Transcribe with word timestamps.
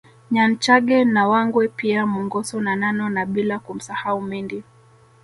Nyanchage 0.31 1.05
na 1.05 1.27
Wangwe 1.27 1.67
pia 1.67 2.05
Mongoso 2.05 2.61
na 2.61 2.75
Nano 2.75 3.09
na 3.09 3.25
bila 3.25 3.59
kumsahau 3.59 4.21
Mendi 4.21 4.63